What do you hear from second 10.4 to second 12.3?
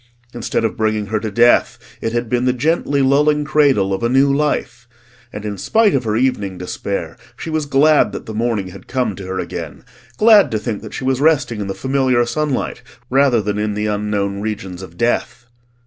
to think that she was resting in the familiar